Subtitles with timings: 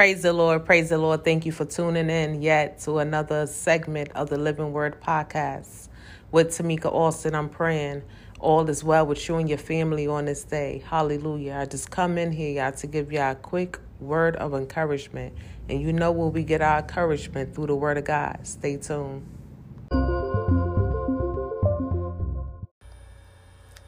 [0.00, 0.64] Praise the Lord.
[0.64, 1.24] Praise the Lord.
[1.24, 5.88] Thank you for tuning in yet to another segment of the Living Word podcast.
[6.32, 8.02] With Tamika Alston, I'm praying
[8.38, 10.82] all is well with you and your family on this day.
[10.86, 11.58] Hallelujah.
[11.60, 15.34] I just come in here, y'all, to give y'all a quick word of encouragement.
[15.68, 18.38] And you know where we get our encouragement through the Word of God.
[18.44, 19.26] Stay tuned.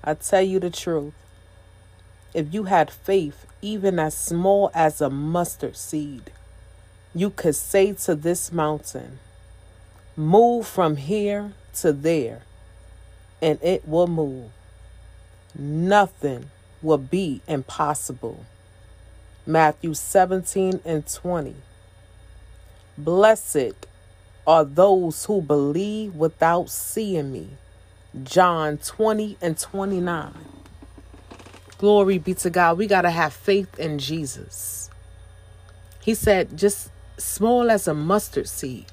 [0.05, 1.15] I tell you the truth.
[2.35, 6.31] If you had faith, even as small as a mustard seed,
[7.15, 9.19] you could say to this mountain,
[10.17, 12.43] Move from here to there,
[13.41, 14.51] and it will move.
[15.55, 16.51] Nothing
[16.81, 18.47] will be impossible.
[19.47, 21.57] Matthew 17 and 20.
[22.97, 23.87] Blessed
[24.47, 27.51] are those who believe without seeing me.
[28.23, 30.52] John 20 and 29.
[31.83, 32.79] Glory be to God.
[32.79, 34.89] We got to have faith in Jesus.
[36.01, 38.87] He said, just small as a mustard seed.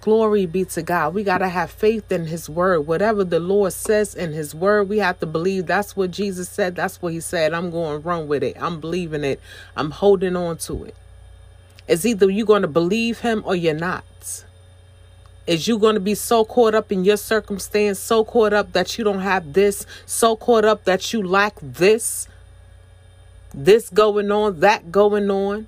[0.00, 1.14] Glory be to God.
[1.14, 2.88] We got to have faith in His word.
[2.88, 6.74] Whatever the Lord says in His word, we have to believe that's what Jesus said.
[6.74, 7.54] That's what He said.
[7.54, 8.56] I'm going run with it.
[8.60, 9.40] I'm believing it.
[9.76, 10.96] I'm holding on to it.
[11.86, 14.44] It's either you're going to believe Him or you're not.
[15.46, 18.96] Is you going to be so caught up in your circumstance, so caught up that
[18.96, 22.28] you don't have this, so caught up that you lack this,
[23.52, 25.66] this going on, that going on,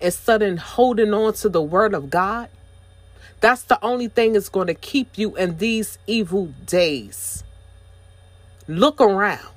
[0.00, 2.48] instead of holding on to the word of God?
[3.40, 7.42] That's the only thing that's going to keep you in these evil days.
[8.68, 9.48] Look around.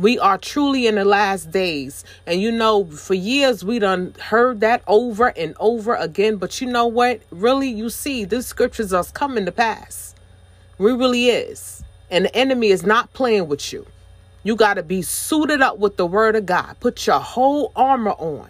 [0.00, 2.04] We are truly in the last days.
[2.26, 6.36] And you know, for years we done heard that over and over again.
[6.36, 7.20] But you know what?
[7.30, 10.14] Really, you see, these scriptures are coming to pass.
[10.78, 11.84] We really is.
[12.10, 13.86] And the enemy is not playing with you.
[14.42, 16.76] You got to be suited up with the word of God.
[16.80, 18.48] Put your whole armor on.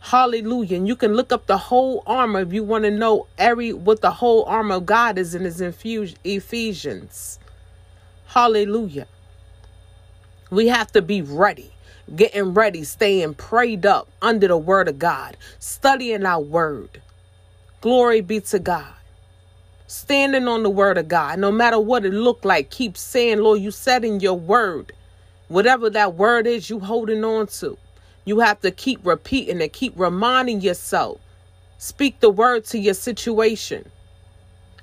[0.00, 0.78] Hallelujah.
[0.78, 4.00] And you can look up the whole armor if you want to know every what
[4.00, 7.38] the whole armor of God is in his infuse, Ephesians.
[8.26, 9.06] Hallelujah.
[10.50, 11.72] We have to be ready,
[12.16, 17.02] getting ready, staying prayed up under the word of God, studying our word.
[17.80, 18.94] Glory be to God.
[19.86, 23.60] Standing on the word of God, no matter what it looked like, keep saying, Lord,
[23.60, 24.92] you said in your word,
[25.48, 27.78] whatever that word is you holding on to.
[28.24, 31.20] You have to keep repeating it, keep reminding yourself.
[31.78, 33.90] Speak the word to your situation.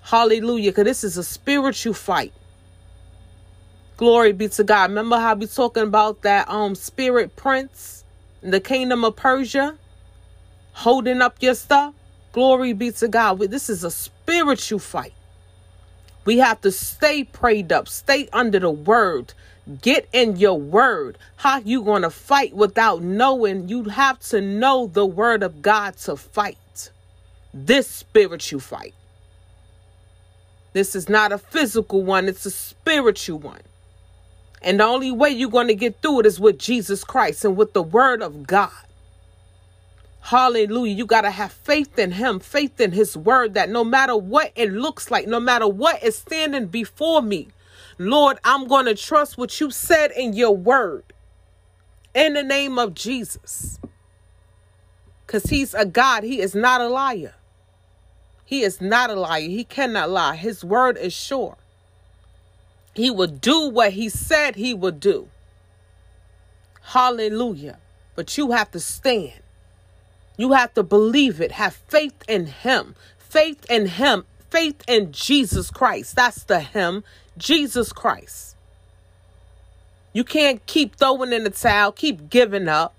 [0.01, 0.71] Hallelujah.
[0.71, 2.33] Because this is a spiritual fight.
[3.97, 4.89] Glory be to God.
[4.89, 8.03] Remember how we talking about that um spirit prince
[8.41, 9.77] in the kingdom of Persia
[10.73, 11.93] holding up your stuff?
[12.33, 13.39] Glory be to God.
[13.39, 15.13] This is a spiritual fight.
[16.25, 19.33] We have to stay prayed up, stay under the word,
[19.81, 21.17] Get in your word.
[21.37, 23.67] How you going to fight without knowing?
[23.67, 26.91] You have to know the word of God to fight.
[27.53, 28.93] This spiritual fight.
[30.73, 33.61] This is not a physical one, it's a spiritual one.
[34.61, 37.55] And the only way you're going to get through it is with Jesus Christ and
[37.55, 38.71] with the word of God.
[40.21, 40.95] Hallelujah.
[40.95, 44.51] You got to have faith in Him, faith in His word that no matter what
[44.55, 47.49] it looks like, no matter what is standing before me,
[47.99, 51.03] Lord, I'm going to trust what you said in your word
[52.15, 53.79] in the name of Jesus.
[55.25, 57.35] Because he's a God, he is not a liar.
[58.45, 59.41] He is not a liar.
[59.41, 60.35] He cannot lie.
[60.35, 61.57] His word is sure.
[62.95, 65.27] He will do what he said he would do.
[66.81, 67.79] Hallelujah.
[68.15, 69.41] But you have to stand.
[70.37, 71.51] You have to believe it.
[71.53, 72.95] Have faith in him.
[73.17, 74.25] Faith in him.
[74.49, 76.15] Faith in Jesus Christ.
[76.15, 77.03] That's the him.
[77.37, 78.55] Jesus Christ.
[80.13, 82.95] You can't keep throwing in the towel, keep giving up.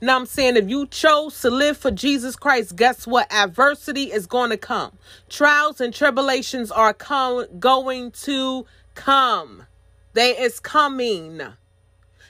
[0.00, 3.30] Now I'm saying if you chose to live for Jesus Christ, guess what?
[3.32, 4.96] Adversity is going to come.
[5.28, 8.64] Trials and tribulations are com- going to
[9.00, 9.66] come.
[10.12, 11.40] They is coming.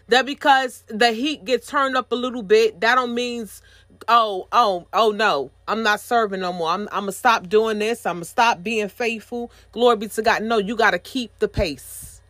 [0.09, 3.63] That because the heat gets turned up a little bit, that don't means
[4.09, 6.71] oh, oh, oh no, I'm not serving no more.
[6.71, 8.07] I'm, I'm gonna stop doing this.
[8.07, 9.51] I'm gonna stop being faithful.
[9.73, 10.43] Glory be to God.
[10.43, 12.21] No, you gotta keep the pace.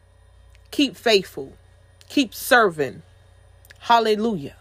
[0.71, 1.53] Keep faithful.
[2.09, 3.03] Keep serving.
[3.81, 4.57] Hallelujah.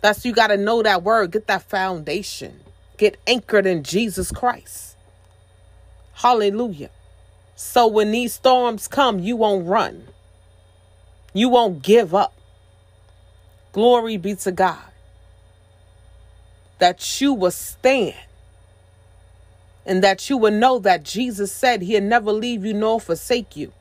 [0.00, 1.32] That's you gotta know that word.
[1.32, 2.60] Get that foundation.
[2.96, 4.96] Get anchored in Jesus Christ.
[6.14, 6.90] Hallelujah.
[7.60, 10.06] So when these storms come, you won't run.
[11.32, 12.32] You won't give up.
[13.72, 14.78] Glory be to God
[16.78, 18.14] that you will stand
[19.84, 23.72] and that you will know that Jesus said he'll never leave you nor forsake you.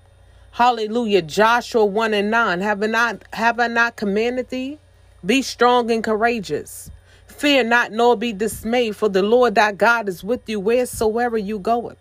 [0.53, 1.21] Hallelujah.
[1.21, 2.61] Joshua 1 and 9.
[2.61, 4.79] Have I not, have I not commanded thee?
[5.23, 6.89] Be strong and courageous.
[7.27, 11.59] Fear not, nor be dismayed, for the Lord thy God is with you wheresoever you
[11.59, 11.97] goeth.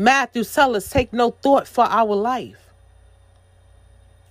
[0.00, 2.56] Matthew tells us, take no thought for our life.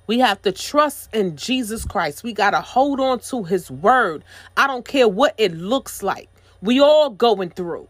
[0.07, 2.23] We have to trust in Jesus Christ.
[2.23, 4.23] We got to hold on to his word.
[4.57, 6.27] I don't care what it looks like.
[6.63, 7.87] We all going through.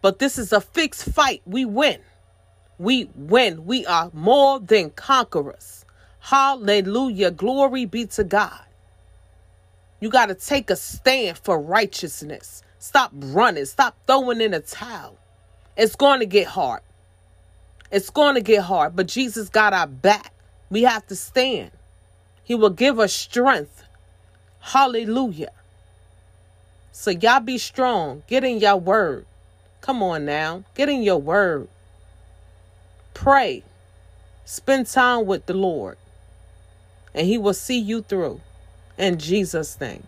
[0.00, 1.42] But this is a fixed fight.
[1.44, 2.00] We win.
[2.78, 3.66] We win.
[3.66, 5.84] We are more than conquerors.
[6.20, 7.32] Hallelujah.
[7.32, 8.64] Glory be to God.
[10.00, 12.62] You got to take a stand for righteousness.
[12.78, 13.66] Stop running.
[13.66, 15.18] Stop throwing in a towel.
[15.76, 16.80] It's going to get hard.
[17.90, 20.32] It's going to get hard, but Jesus got our back.
[20.70, 21.70] We have to stand.
[22.42, 23.84] He will give us strength.
[24.60, 25.52] Hallelujah.
[26.92, 28.22] So y'all be strong.
[28.26, 29.26] Get in your word.
[29.80, 30.64] Come on now.
[30.74, 31.68] Get in your word.
[33.14, 33.62] Pray.
[34.44, 35.98] Spend time with the Lord.
[37.14, 38.40] And he will see you through.
[38.98, 40.06] In Jesus' name.